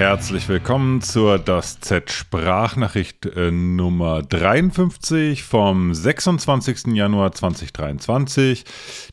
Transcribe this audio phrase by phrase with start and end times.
[0.00, 6.94] Herzlich willkommen zur Das Z Sprachnachricht äh, Nummer 53 vom 26.
[6.94, 8.64] Januar 2023.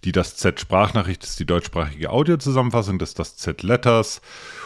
[0.06, 4.22] Die Das Z Sprachnachricht ist die deutschsprachige Audiozusammenfassung des Das Z Letters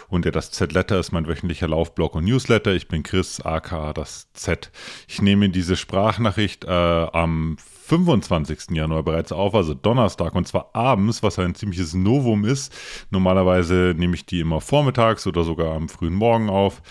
[0.09, 2.75] und der Das Z Letter ist mein wöchentlicher Laufblog und Newsletter.
[2.75, 4.69] Ich bin Chris, aka Das Z.
[5.07, 7.57] Ich nehme diese Sprachnachricht äh, am
[7.91, 8.71] 25.
[8.71, 12.73] Januar bereits auf, also Donnerstag, und zwar abends, was ein ziemliches Novum ist.
[13.09, 16.81] Normalerweise nehme ich die immer vormittags oder sogar am frühen Morgen auf.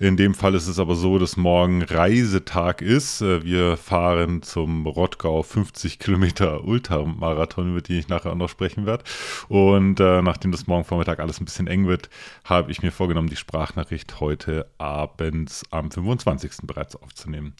[0.00, 3.20] In dem Fall ist es aber so, dass morgen Reisetag ist.
[3.20, 8.86] Äh, wir fahren zum Rottgau 50 Kilometer Ultramarathon, über den ich nachher auch noch sprechen
[8.86, 9.04] werde.
[9.48, 12.08] Und äh, nachdem das morgen Vormittag alles ein bisschen eng wird,
[12.44, 16.60] habe ich mir vorgenommen, die Sprachnachricht heute abends am 25.
[16.62, 17.52] bereits aufzunehmen.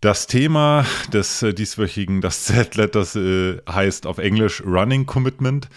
[0.00, 5.68] Das Thema des äh, dieswöchigen, das Z-Letters äh, heißt auf Englisch Running Commitment.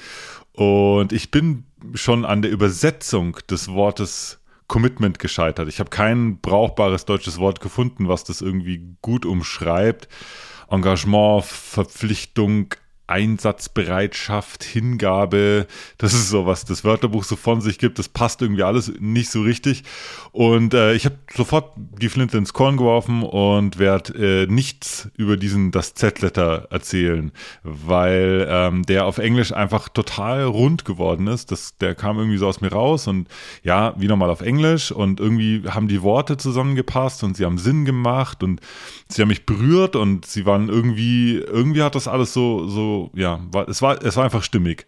[0.53, 5.67] Und ich bin schon an der Übersetzung des Wortes Commitment gescheitert.
[5.67, 10.07] Ich habe kein brauchbares deutsches Wort gefunden, was das irgendwie gut umschreibt.
[10.69, 12.73] Engagement, Verpflichtung,
[13.07, 17.99] Einsatzbereitschaft, Hingabe, das ist so, was das Wörterbuch so von sich gibt.
[17.99, 19.83] Das passt irgendwie alles nicht so richtig.
[20.31, 25.35] Und äh, ich habe sofort die Flinte ins Korn geworfen und werde äh, nichts über
[25.35, 27.31] diesen das Z-Letter erzählen,
[27.63, 31.51] weil ähm, der auf Englisch einfach total rund geworden ist.
[31.51, 33.27] Das, der kam irgendwie so aus mir raus und
[33.63, 37.83] ja, wie nochmal auf Englisch und irgendwie haben die Worte zusammengepasst und sie haben Sinn
[37.83, 38.61] gemacht und
[39.09, 43.39] sie haben mich berührt und sie waren irgendwie, irgendwie hat das alles so, so ja,
[43.51, 44.85] war, es, war, es war einfach stimmig.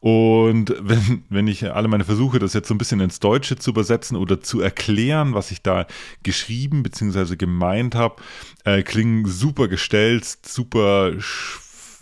[0.00, 3.70] Und wenn, wenn ich alle meine Versuche, das jetzt so ein bisschen ins Deutsche zu
[3.70, 5.86] übersetzen oder zu erklären, was ich da
[6.22, 7.36] geschrieben bzw.
[7.36, 8.16] gemeint habe,
[8.64, 11.12] äh, klingen super gestellt, super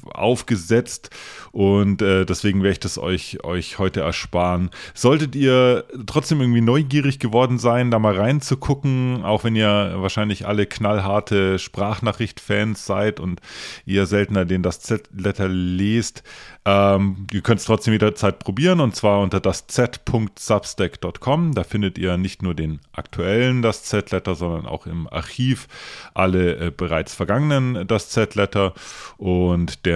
[0.07, 1.11] aufgesetzt
[1.53, 4.71] und äh, deswegen werde ich das euch, euch heute ersparen.
[4.95, 10.67] Solltet ihr trotzdem irgendwie neugierig geworden sein, da mal reinzugucken, auch wenn ihr wahrscheinlich alle
[10.67, 13.41] knallharte Sprachnachricht-Fans seid und
[13.85, 16.23] ihr seltener den das Z-Letter lest,
[16.67, 21.55] ähm, ihr könnt es trotzdem jederzeit probieren und zwar unter das z.substack.com.
[21.55, 25.69] Da findet ihr nicht nur den aktuellen das Z-Letter, sondern auch im Archiv
[26.15, 28.75] alle äh, bereits vergangenen das Z-Letter
[29.17, 29.90] und der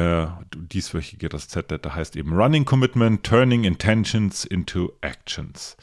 [0.55, 5.77] dieswöchige das Z-Letter heißt eben Running Commitment, Turning Intentions into Actions.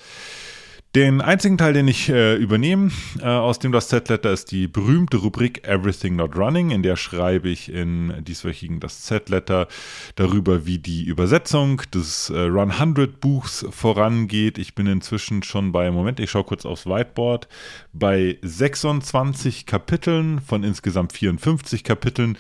[0.94, 2.92] Den einzigen Teil, den ich äh, übernehme
[3.22, 7.48] äh, aus dem Das Z-Letter, ist die berühmte Rubrik Everything Not Running, in der schreibe
[7.48, 9.70] ich in dieswöchigen Das Z-Letter
[10.16, 14.58] darüber, wie die Übersetzung des äh, Run 100 Buchs vorangeht.
[14.58, 17.48] Ich bin inzwischen schon bei, Moment, ich schaue kurz aufs Whiteboard,
[17.94, 22.38] bei 26 Kapiteln von insgesamt 54 Kapiteln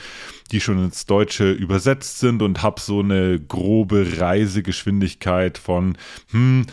[0.51, 5.97] die schon ins Deutsche übersetzt sind und habe so eine grobe Reisegeschwindigkeit von
[6.31, 6.65] hm,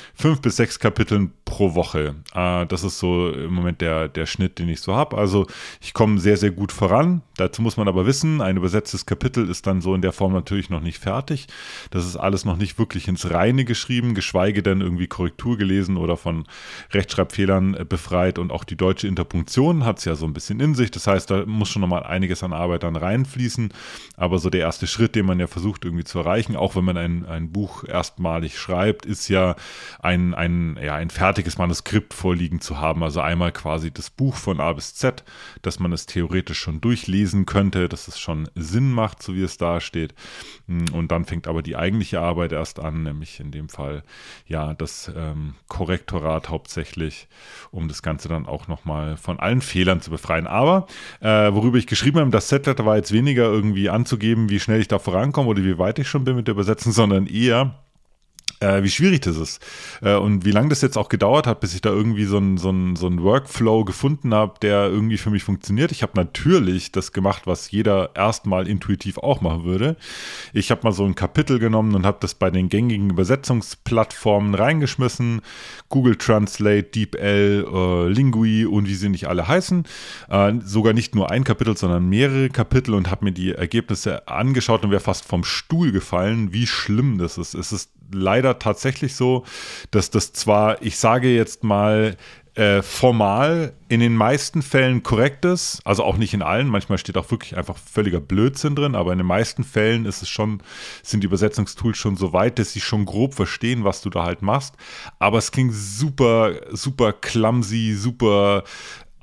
[0.42, 2.14] bis sechs Kapiteln pro Woche.
[2.34, 5.16] Äh, das ist so im Moment der, der Schnitt, den ich so habe.
[5.16, 5.46] Also
[5.80, 7.22] ich komme sehr, sehr gut voran.
[7.36, 10.70] Dazu muss man aber wissen, ein übersetztes Kapitel ist dann so in der Form natürlich
[10.70, 11.46] noch nicht fertig.
[11.90, 16.16] Das ist alles noch nicht wirklich ins Reine geschrieben, geschweige denn irgendwie Korrektur gelesen oder
[16.16, 16.44] von
[16.92, 18.38] Rechtschreibfehlern äh, befreit.
[18.38, 20.90] Und auch die deutsche Interpunktion hat es ja so ein bisschen in sich.
[20.90, 23.72] Das heißt, da muss schon nochmal einiges an Arbeit dann reinfließen.
[24.16, 26.96] Aber so der erste Schritt, den man ja versucht irgendwie zu erreichen, auch wenn man
[26.96, 29.56] ein, ein Buch erstmalig schreibt, ist ja
[30.00, 33.02] ein, ein, ja ein fertiges Manuskript vorliegen zu haben.
[33.02, 35.24] Also einmal quasi das Buch von A bis Z,
[35.62, 39.58] dass man es theoretisch schon durchlesen könnte, dass es schon Sinn macht, so wie es
[39.58, 40.14] da steht.
[40.66, 44.02] Und dann fängt aber die eigentliche Arbeit erst an, nämlich in dem Fall
[44.46, 47.28] ja das ähm, Korrektorat hauptsächlich,
[47.70, 50.46] um das Ganze dann auch nochmal von allen Fehlern zu befreien.
[50.46, 50.86] Aber
[51.20, 54.88] äh, worüber ich geschrieben habe, das Z-Letter war jetzt weniger irgendwie anzugeben, wie schnell ich
[54.88, 57.74] da vorankomme oder wie weit ich schon bin mit der Übersetzung, sondern eher
[58.60, 59.64] äh, wie schwierig das ist
[60.02, 62.56] äh, und wie lange das jetzt auch gedauert hat, bis ich da irgendwie so einen
[62.56, 65.92] so so ein Workflow gefunden habe, der irgendwie für mich funktioniert.
[65.92, 69.96] Ich habe natürlich das gemacht, was jeder erstmal intuitiv auch machen würde.
[70.52, 75.40] Ich habe mal so ein Kapitel genommen und habe das bei den gängigen Übersetzungsplattformen reingeschmissen.
[75.88, 79.84] Google Translate, DeepL, äh, Lingui und wie sie nicht alle heißen.
[80.28, 84.84] Äh, sogar nicht nur ein Kapitel, sondern mehrere Kapitel und habe mir die Ergebnisse angeschaut
[84.84, 87.54] und wäre fast vom Stuhl gefallen, wie schlimm das ist.
[87.54, 89.44] Es ist leider tatsächlich so,
[89.90, 92.16] dass das zwar, ich sage jetzt mal,
[92.58, 97.16] äh, formal in den meisten Fällen korrekt ist, also auch nicht in allen, manchmal steht
[97.16, 100.60] auch wirklich einfach völliger Blödsinn drin, aber in den meisten Fällen ist es schon,
[101.04, 104.42] sind die Übersetzungstools schon so weit, dass sie schon grob verstehen, was du da halt
[104.42, 104.74] machst.
[105.20, 108.64] Aber es klingt super, super clumsy, super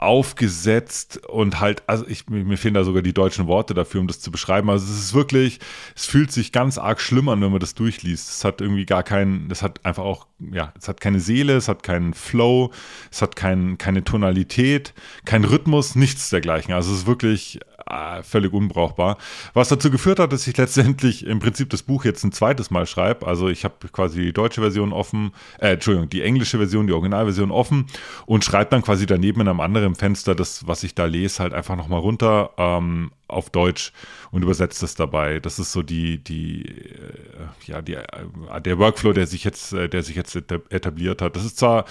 [0.05, 4.21] aufgesetzt und halt, also ich, mir fehlen da sogar die deutschen Worte dafür, um das
[4.21, 4.69] zu beschreiben.
[4.69, 5.59] Also es ist wirklich,
[5.95, 8.29] es fühlt sich ganz arg schlimm an, wenn man das durchliest.
[8.29, 11.67] Es hat irgendwie gar keinen, das hat einfach auch, ja, es hat keine Seele, es
[11.67, 12.71] hat keinen Flow,
[13.11, 14.93] es hat kein, keine Tonalität,
[15.25, 16.73] keinen Rhythmus, nichts dergleichen.
[16.73, 19.17] Also es ist wirklich äh, völlig unbrauchbar.
[19.53, 22.85] Was dazu geführt hat, dass ich letztendlich im Prinzip das Buch jetzt ein zweites Mal
[22.85, 23.27] schreibe.
[23.27, 27.51] Also ich habe quasi die deutsche Version offen, äh, Entschuldigung, die englische Version, die Originalversion
[27.51, 27.85] offen
[28.25, 31.53] und schreibe dann quasi daneben in einem anderen Fenster das, was ich da lese, halt
[31.53, 33.92] einfach nochmal runter ähm, auf Deutsch
[34.31, 35.39] und übersetzt das dabei.
[35.39, 39.89] Das ist so die, die, äh, ja, die, äh, der Workflow, der sich jetzt, äh,
[39.89, 41.36] der sich jetzt etabliert hat.
[41.36, 41.86] Das ist zwar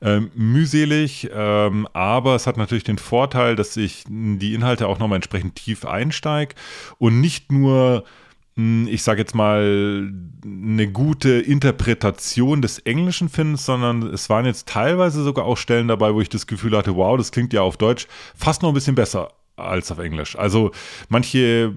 [0.00, 5.16] ähm, mühselig, ähm, aber es hat natürlich den Vorteil, dass ich die Inhalte auch nochmal
[5.16, 6.54] entsprechend tief einsteige
[6.98, 8.04] und nicht nur
[8.56, 10.10] ich sage jetzt mal,
[10.44, 16.14] eine gute Interpretation des Englischen finde, sondern es waren jetzt teilweise sogar auch Stellen dabei,
[16.14, 18.94] wo ich das Gefühl hatte, wow, das klingt ja auf Deutsch fast noch ein bisschen
[18.94, 20.36] besser als auf Englisch.
[20.36, 20.70] Also
[21.08, 21.74] manche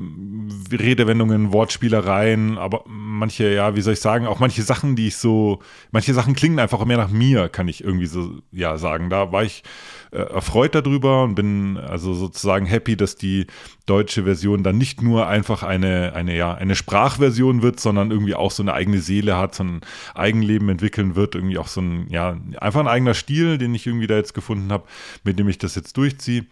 [0.72, 5.60] Redewendungen, Wortspielereien, aber manche, ja, wie soll ich sagen, auch manche Sachen, die ich so,
[5.92, 9.10] manche Sachen klingen einfach mehr nach mir, kann ich irgendwie so, ja, sagen.
[9.10, 9.64] Da war ich
[10.12, 13.48] äh, erfreut darüber und bin also sozusagen happy, dass die
[13.86, 18.52] deutsche Version dann nicht nur einfach eine, eine, ja, eine Sprachversion wird, sondern irgendwie auch
[18.52, 19.82] so eine eigene Seele hat, so ein
[20.16, 24.08] Eigenleben entwickeln wird, irgendwie auch so ein, ja, einfach ein eigener Stil, den ich irgendwie
[24.08, 24.84] da jetzt gefunden habe,
[25.24, 26.46] mit dem ich das jetzt durchziehe.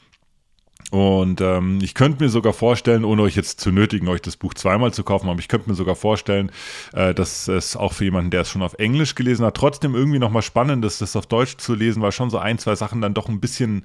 [0.89, 4.53] Und ähm, ich könnte mir sogar vorstellen, ohne euch jetzt zu nötigen, euch das Buch
[4.53, 6.49] zweimal zu kaufen, aber ich könnte mir sogar vorstellen,
[6.93, 10.19] äh, dass es auch für jemanden, der es schon auf Englisch gelesen hat, trotzdem irgendwie
[10.19, 13.13] nochmal spannend ist, das auf Deutsch zu lesen, weil schon so ein, zwei Sachen dann
[13.13, 13.83] doch ein bisschen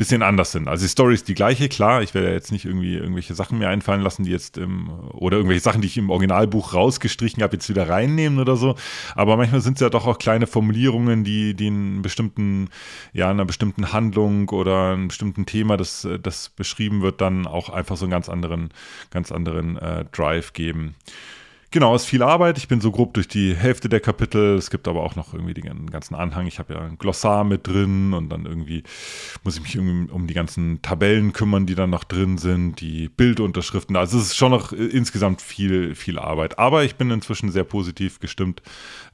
[0.00, 0.66] bisschen anders sind.
[0.66, 2.00] Also die Story ist die gleiche, klar.
[2.00, 5.62] Ich werde jetzt nicht irgendwie irgendwelche Sachen mir einfallen lassen, die jetzt im, oder irgendwelche
[5.62, 8.76] Sachen, die ich im Originalbuch rausgestrichen habe, jetzt wieder reinnehmen oder so.
[9.14, 12.70] Aber manchmal sind es ja doch auch kleine Formulierungen, die, die in bestimmten,
[13.12, 17.96] ja, einer bestimmten Handlung oder einem bestimmten Thema, das, das beschrieben wird, dann auch einfach
[17.96, 18.70] so einen ganz anderen,
[19.10, 20.94] ganz anderen äh, Drive geben.
[21.72, 22.58] Genau, es ist viel Arbeit.
[22.58, 24.56] Ich bin so grob durch die Hälfte der Kapitel.
[24.56, 26.48] Es gibt aber auch noch irgendwie den ganzen Anhang.
[26.48, 28.82] Ich habe ja ein Glossar mit drin und dann irgendwie
[29.44, 33.08] muss ich mich irgendwie um die ganzen Tabellen kümmern, die dann noch drin sind, die
[33.08, 33.94] Bildunterschriften.
[33.94, 36.58] Also es ist schon noch insgesamt viel, viel Arbeit.
[36.58, 38.62] Aber ich bin inzwischen sehr positiv gestimmt,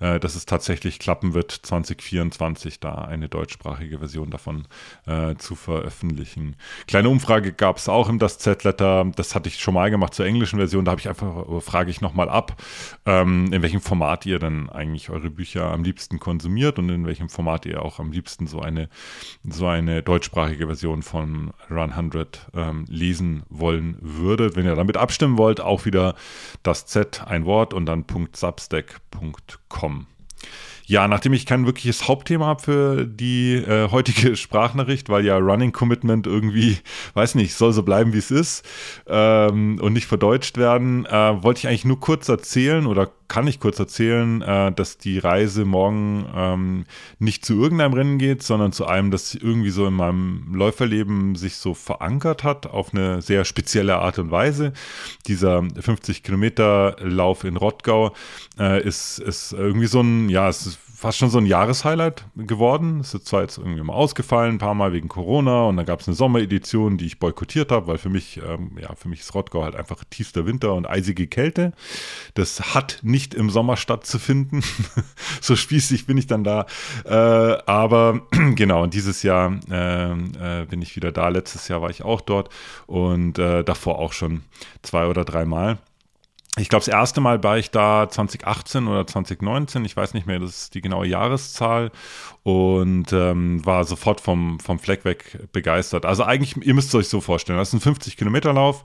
[0.00, 4.66] äh, dass es tatsächlich klappen wird, 2024 da eine deutschsprachige Version davon
[5.04, 6.56] äh, zu veröffentlichen.
[6.86, 9.04] Kleine Umfrage gab es auch im Das Z-Letter.
[9.14, 10.86] Das hatte ich schon mal gemacht zur englischen Version.
[10.86, 12.62] Da habe ich einfach, frage ich nochmal ab, ab,
[13.04, 17.28] ähm, in welchem Format ihr dann eigentlich eure Bücher am liebsten konsumiert und in welchem
[17.28, 18.88] Format ihr auch am liebsten so eine,
[19.48, 24.56] so eine deutschsprachige Version von Run 100 ähm, lesen wollen würdet.
[24.56, 26.14] Wenn ihr damit abstimmen wollt, auch wieder
[26.62, 30.06] das Z, ein Wort und dann .substack.com.
[30.88, 35.72] Ja, nachdem ich kein wirkliches Hauptthema habe für die äh, heutige Sprachnachricht, weil ja Running
[35.72, 36.78] Commitment irgendwie,
[37.14, 38.64] weiß nicht, soll so bleiben, wie es ist
[39.08, 43.60] ähm, und nicht verdeutscht werden, äh, wollte ich eigentlich nur kurz erzählen oder kann ich
[43.60, 46.84] kurz erzählen, äh, dass die Reise morgen ähm,
[47.18, 51.56] nicht zu irgendeinem Rennen geht, sondern zu einem, das irgendwie so in meinem Läuferleben sich
[51.56, 54.72] so verankert hat, auf eine sehr spezielle Art und Weise.
[55.26, 58.14] Dieser 50 Kilometer Lauf in Rottgau
[58.58, 63.00] äh, ist, ist irgendwie so ein, ja, es ist fast schon so ein Jahreshighlight geworden.
[63.00, 66.00] Es ist zwar jetzt irgendwie mal ausgefallen, ein paar Mal wegen Corona und dann gab
[66.00, 69.34] es eine Sommeredition, die ich boykottiert habe, weil für mich, ähm, ja, für mich ist
[69.34, 71.72] Rottgau halt einfach tiefster Winter und eisige Kälte.
[72.32, 74.64] Das hat nicht im Sommer stattzufinden.
[75.42, 76.64] so spießig bin ich dann da.
[77.04, 77.12] Äh,
[77.66, 78.22] aber
[78.54, 81.28] genau, und dieses Jahr äh, äh, bin ich wieder da.
[81.28, 82.48] Letztes Jahr war ich auch dort
[82.86, 84.44] und äh, davor auch schon
[84.80, 85.78] zwei oder drei Mal
[86.58, 90.38] ich glaube, das erste Mal war ich da 2018 oder 2019, ich weiß nicht mehr,
[90.38, 91.90] das ist die genaue Jahreszahl.
[92.44, 96.06] Und ähm, war sofort vom, vom Fleck weg begeistert.
[96.06, 98.84] Also eigentlich, ihr müsst es euch so vorstellen, das ist ein 50-Kilometer-Lauf,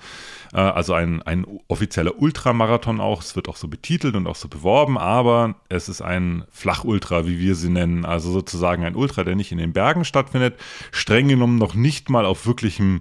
[0.54, 4.48] äh, also ein, ein offizieller Ultramarathon auch, es wird auch so betitelt und auch so
[4.48, 9.36] beworben, aber es ist ein Flachultra, wie wir sie nennen, also sozusagen ein Ultra, der
[9.36, 10.60] nicht in den Bergen stattfindet,
[10.92, 13.00] streng genommen noch nicht mal auf wirklichem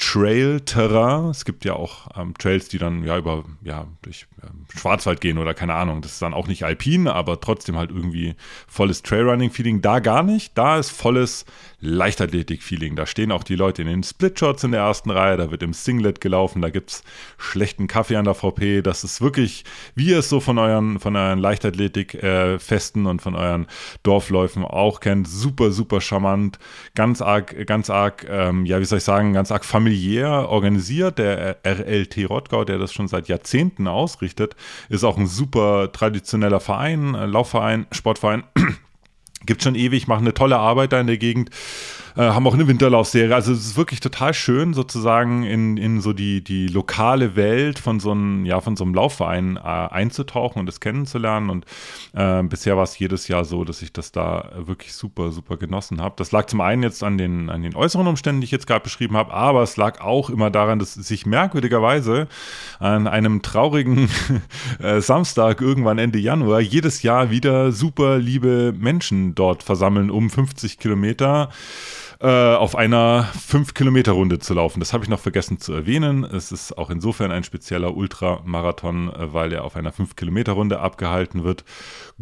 [0.00, 1.30] Trail-Terrain.
[1.30, 5.38] Es gibt ja auch ähm, Trails, die dann ja über, ja, durch ähm, Schwarzwald gehen
[5.38, 6.00] oder keine Ahnung.
[6.00, 8.34] Das ist dann auch nicht alpin, aber trotzdem halt irgendwie
[8.66, 9.82] volles Trailrunning-Feeling.
[9.82, 10.56] Da gar nicht.
[10.56, 11.44] Da ist volles
[11.80, 12.96] Leichtathletik-Feeling.
[12.96, 15.36] Da stehen auch die Leute in den Splitshots in der ersten Reihe.
[15.36, 16.62] Da wird im Singlet gelaufen.
[16.62, 17.04] Da gibt es
[17.38, 18.82] schlechten Kaffee an der VP.
[18.82, 23.66] Das ist wirklich, wie ihr es so von euren, von euren Leichtathletik-Festen und von euren
[24.02, 25.26] Dorfläufen auch kennt.
[25.28, 26.58] Super, super charmant.
[26.94, 31.18] Ganz arg, ganz arg, ähm, ja, wie soll ich sagen, ganz arg familiär organisiert.
[31.18, 34.54] Der RLT Rottgau, der das schon seit Jahrzehnten ausrichtet,
[34.88, 38.44] ist auch ein super traditioneller Verein, äh, Laufverein, Sportverein.
[39.46, 41.50] Gibt schon ewig, machen eine tolle Arbeit da in der Gegend.
[42.16, 43.34] Äh, haben auch eine Winterlaufserie.
[43.34, 48.00] Also es ist wirklich total schön, sozusagen in, in so die, die lokale Welt von
[48.00, 51.50] so einem, ja, von so einem Laufverein äh, einzutauchen und das kennenzulernen.
[51.50, 51.66] Und
[52.12, 56.00] äh, bisher war es jedes Jahr so, dass ich das da wirklich super, super genossen
[56.00, 56.14] habe.
[56.16, 58.82] Das lag zum einen jetzt an den, an den äußeren Umständen, die ich jetzt gerade
[58.82, 62.28] beschrieben habe, aber es lag auch immer daran, dass sich merkwürdigerweise
[62.78, 64.08] an einem traurigen
[64.80, 70.78] äh, Samstag irgendwann Ende Januar jedes Jahr wieder super liebe Menschen dort versammeln um 50
[70.78, 71.50] Kilometer
[72.20, 74.78] äh, auf einer 5-Kilometer-Runde zu laufen.
[74.80, 76.24] Das habe ich noch vergessen zu erwähnen.
[76.24, 81.64] Es ist auch insofern ein spezieller Ultramarathon, äh, weil er auf einer 5-Kilometer-Runde abgehalten wird.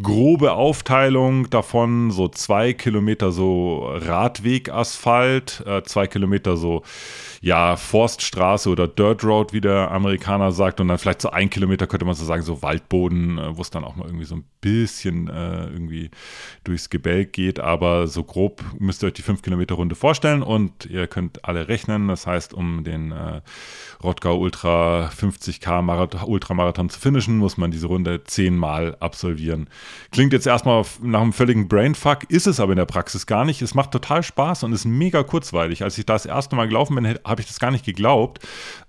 [0.01, 6.85] Grobe Aufteilung davon, so zwei Kilometer so Radwegasphalt, äh, zwei Kilometer so
[7.41, 11.87] ja, Forststraße oder Dirt Road, wie der Amerikaner sagt, und dann vielleicht so ein Kilometer
[11.87, 14.45] könnte man so sagen, so Waldboden, äh, wo es dann auch mal irgendwie so ein
[14.61, 16.11] bisschen äh, irgendwie
[16.65, 20.87] durchs Gebälk geht, aber so grob müsst ihr euch die 5 Kilometer Runde vorstellen und
[20.87, 23.41] ihr könnt alle rechnen, das heißt, um den äh,
[24.03, 29.69] Rottgau Ultra 50k Marathon, Ultramarathon zu finishen, muss man diese Runde zehnmal absolvieren.
[30.13, 33.63] Klingt jetzt erstmal nach einem völligen Brainfuck, ist es aber in der Praxis gar nicht.
[33.63, 35.83] Es macht total Spaß und ist mega kurzweilig.
[35.83, 38.41] Als ich da das erste Mal gelaufen bin, habe ich das gar nicht geglaubt,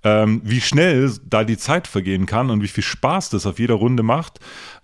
[0.03, 3.75] ähm, wie schnell da die Zeit vergehen kann und wie viel Spaß das auf jeder
[3.75, 4.39] Runde macht,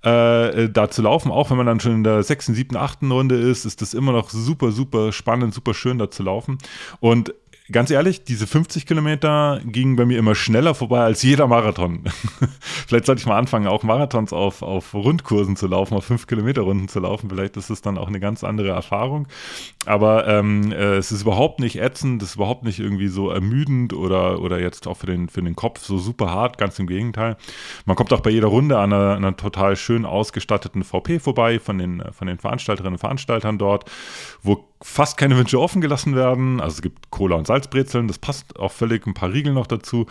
[0.06, 1.32] äh, da zu laufen.
[1.32, 4.12] Auch wenn man dann schon in der sechsten, siebten, achten Runde ist, ist das immer
[4.12, 6.60] noch super, super spannend, super schön da zu laufen.
[7.00, 7.34] Und
[7.72, 12.04] ganz ehrlich, diese 50 Kilometer gingen bei mir immer schneller vorbei als jeder Marathon.
[12.60, 16.62] Vielleicht sollte ich mal anfangen, auch Marathons auf, auf Rundkursen zu laufen, auf 5 Kilometer
[16.62, 17.30] Runden zu laufen.
[17.30, 19.28] Vielleicht ist es dann auch eine ganz andere Erfahrung.
[19.86, 23.94] Aber ähm, äh, es ist überhaupt nicht ätzend, es ist überhaupt nicht irgendwie so ermüdend
[23.94, 27.38] oder, oder jetzt auch für den, für den Kopf so super hart, ganz im Gegenteil.
[27.86, 31.78] Man kommt auch bei jeder Runde an einer, einer total schön ausgestatteten VP vorbei von
[31.78, 33.90] den, von den Veranstalterinnen und Veranstaltern dort,
[34.44, 36.60] wo fast keine Wünsche offen gelassen werden.
[36.60, 40.06] Also es gibt Cola und Salzbrezeln, das passt auch völlig, ein paar Riegel noch dazu.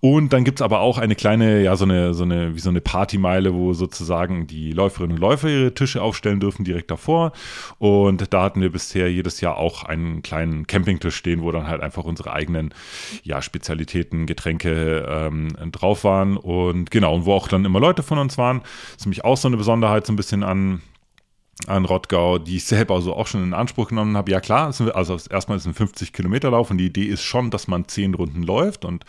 [0.00, 2.68] Und dann gibt es aber auch eine kleine, ja, so eine, so eine, wie so
[2.68, 7.32] eine Partymeile, wo sozusagen die Läuferinnen und Läufer ihre Tische aufstellen dürfen, direkt davor.
[7.78, 11.80] Und da hatten wir bisher jedes Jahr auch einen kleinen Campingtisch stehen, wo dann halt
[11.80, 12.74] einfach unsere eigenen,
[13.22, 16.36] ja, Spezialitäten, Getränke ähm, drauf waren.
[16.36, 18.60] Und genau, und wo auch dann immer Leute von uns waren.
[18.60, 20.82] Das ist nämlich auch so eine Besonderheit, so ein bisschen an
[21.66, 24.30] an Rottgau, die ich selber also auch schon in Anspruch genommen habe.
[24.30, 27.50] Ja klar, also erstmal ist es ein 50 Kilometer Lauf und die Idee ist schon,
[27.50, 29.04] dass man 10 Runden läuft und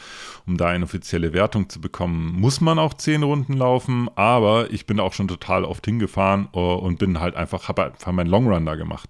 [0.47, 4.85] um da eine offizielle Wertung zu bekommen, muss man auch 10 Runden laufen, aber ich
[4.85, 8.65] bin auch schon total oft hingefahren äh, und bin halt einfach, habe einfach meinen Longrun
[8.65, 9.09] da gemacht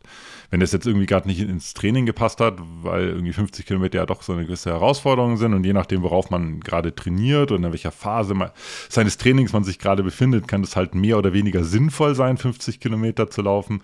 [0.51, 4.05] wenn das jetzt irgendwie gerade nicht ins Training gepasst hat, weil irgendwie 50 Kilometer ja
[4.05, 7.71] doch so eine gewisse Herausforderung sind und je nachdem, worauf man gerade trainiert und in
[7.71, 8.51] welcher Phase man,
[8.89, 12.81] seines Trainings man sich gerade befindet, kann es halt mehr oder weniger sinnvoll sein, 50
[12.81, 13.81] Kilometer zu laufen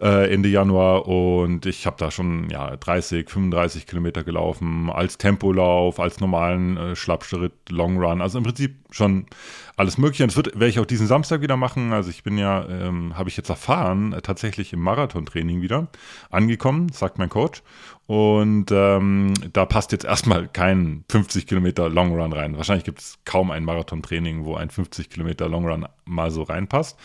[0.00, 1.06] äh, Ende Januar.
[1.06, 6.96] Und ich habe da schon ja 30, 35 Kilometer gelaufen als Tempolauf, als normalen äh,
[6.96, 9.26] Schlappschritt, Long Run, also im Prinzip schon
[9.76, 10.24] alles Mögliche.
[10.24, 11.92] Und das werde ich auch diesen Samstag wieder machen.
[11.92, 15.88] Also ich bin ja, ähm, habe ich jetzt erfahren, äh, tatsächlich im Marathontraining wieder
[16.30, 17.62] angekommen, sagt mein Coach.
[18.06, 22.56] Und ähm, da passt jetzt erstmal kein 50 Kilometer Long Run rein.
[22.56, 26.98] Wahrscheinlich gibt es kaum ein Marathontraining, wo ein 50 Kilometer Long Run mal so reinpasst.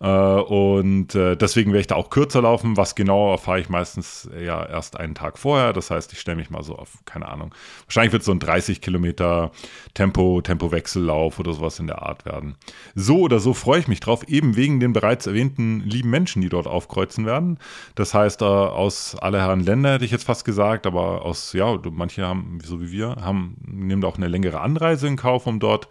[0.00, 2.76] Äh, und äh, deswegen werde ich da auch kürzer laufen.
[2.76, 5.72] Was genau erfahre ich meistens ja erst einen Tag vorher.
[5.72, 7.52] Das heißt, ich stelle mich mal so auf, keine Ahnung.
[7.86, 9.50] Wahrscheinlich wird es so ein 30 Kilometer
[9.94, 12.56] Tempo, Tempowechsellauf oder sowas in der Art werden.
[12.94, 16.48] So oder so freue ich mich drauf, eben wegen den bereits erwähnten lieben Menschen, die
[16.48, 17.58] dort aufkreuzen werden.
[17.94, 21.78] Das heißt, äh, aus aller Herren Länder hätte ich jetzt fast gesagt, aber aus, ja,
[21.90, 25.88] manche haben, so wie wir, haben, nehmen auch eine längere Anreise in Kauf, um dort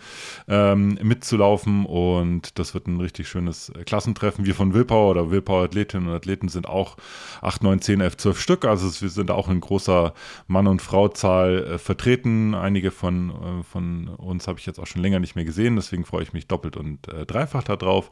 [0.47, 4.45] ähm, mitzulaufen und das wird ein richtig schönes Klassentreffen.
[4.45, 6.97] Wir von Willpower oder Willpower Athletinnen und Athleten sind auch
[7.41, 10.13] 8, 9, 10, 11, 12 Stück, also wir sind auch in großer
[10.47, 12.55] Mann- und Frauzahl äh, vertreten.
[12.55, 15.96] Einige von, äh, von uns habe ich jetzt auch schon länger nicht mehr gesehen, deswegen
[16.05, 18.09] freue ich mich doppelt und äh, dreifach darauf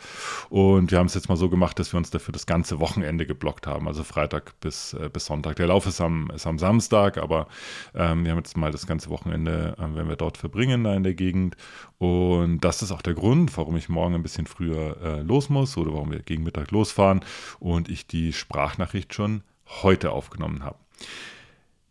[0.49, 3.25] und wir haben es jetzt mal so gemacht, dass wir uns dafür das ganze Wochenende
[3.25, 5.55] geblockt haben, also Freitag bis, äh, bis Sonntag.
[5.57, 7.47] Der Lauf ist am ist am Samstag, aber
[7.93, 11.03] ähm, wir haben jetzt mal das ganze Wochenende, äh, wenn wir dort verbringen, da in
[11.03, 11.55] der Gegend.
[11.97, 15.77] Und das ist auch der Grund, warum ich morgen ein bisschen früher äh, los muss
[15.77, 17.21] oder warum wir gegen Mittag losfahren
[17.59, 19.43] und ich die Sprachnachricht schon
[19.83, 20.77] heute aufgenommen habe.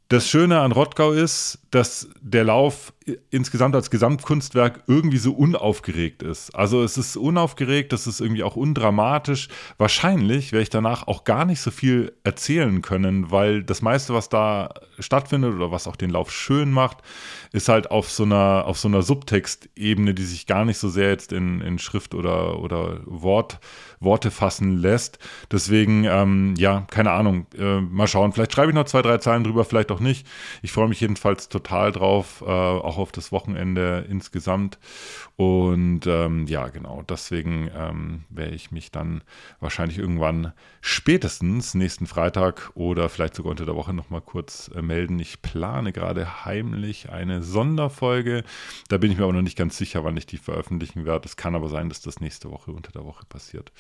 [0.09, 2.93] Das Schöne an Rottgau ist, dass der Lauf
[3.31, 6.55] insgesamt als Gesamtkunstwerk irgendwie so unaufgeregt ist.
[6.55, 9.49] Also es ist unaufgeregt, es ist irgendwie auch undramatisch.
[9.77, 14.29] Wahrscheinlich werde ich danach auch gar nicht so viel erzählen können, weil das meiste, was
[14.29, 16.99] da stattfindet oder was auch den Lauf schön macht,
[17.53, 21.11] ist halt auf so einer, auf so einer Subtextebene, die sich gar nicht so sehr
[21.11, 23.61] jetzt in, in Schrift oder, oder Wort,
[24.01, 25.19] Worte fassen lässt.
[25.51, 27.47] Deswegen, ähm, ja, keine Ahnung.
[27.59, 28.33] Äh, mal schauen.
[28.33, 30.27] Vielleicht schreibe ich noch zwei, drei Zeilen drüber, vielleicht auch nicht.
[30.63, 34.79] Ich freue mich jedenfalls total drauf, äh, auch auf das Wochenende insgesamt.
[35.37, 39.23] Und ähm, ja, genau, deswegen ähm, werde ich mich dann
[39.61, 45.19] wahrscheinlich irgendwann spätestens nächsten Freitag oder vielleicht sogar unter der Woche nochmal kurz äh, melden.
[45.19, 48.45] Ich plane gerade heimlich eine Sonderfolge.
[48.89, 51.27] Da bin ich mir aber noch nicht ganz sicher, wann ich die veröffentlichen werde.
[51.27, 53.73] Es kann aber sein, dass das nächste Woche unter der Woche passiert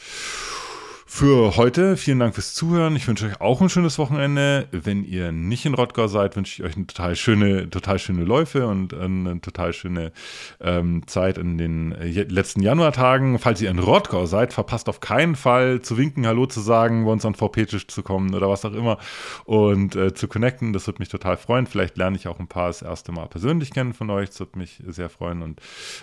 [1.07, 1.97] für heute.
[1.97, 2.97] Vielen Dank fürs Zuhören.
[2.97, 4.69] Ich wünsche euch auch ein schönes Wochenende.
[4.73, 8.67] Wenn ihr nicht in Rottgau seid, wünsche ich euch eine total schöne, total schöne Läufe
[8.67, 10.13] und eine total schöne
[10.61, 13.39] ähm, Zeit in den äh, letzten Januartagen.
[13.39, 17.13] Falls ihr in Rottgau seid, verpasst auf keinen Fall zu winken, Hallo zu sagen, bei
[17.13, 18.99] uns an VP-Tisch zu kommen oder was auch immer
[19.45, 20.73] und äh, zu connecten.
[20.73, 21.67] Das würde mich total freuen.
[21.67, 24.31] Vielleicht lerne ich auch ein paar das erste Mal persönlich kennen von euch.
[24.31, 25.43] Das würde mich sehr freuen.
[25.43, 25.61] Und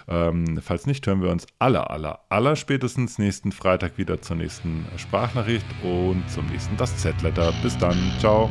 [0.08, 4.86] ähm, falls nicht, hören wir uns aller, aller, aller spätestens nächsten Freitag wieder zur nächsten
[4.98, 7.54] Sprachnachricht und zum nächsten Das Z-Letter.
[7.62, 7.98] Bis dann.
[8.20, 8.50] Ciao.